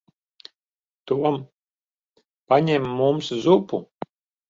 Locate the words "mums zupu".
2.97-3.87